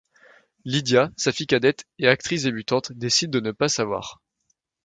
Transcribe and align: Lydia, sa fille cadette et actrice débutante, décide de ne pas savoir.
Lydia, 0.65 1.11
sa 1.15 1.31
fille 1.31 1.45
cadette 1.45 1.85
et 1.99 2.07
actrice 2.07 2.41
débutante, 2.41 2.91
décide 2.91 3.29
de 3.29 3.39
ne 3.39 3.51
pas 3.51 3.69
savoir. 3.69 4.19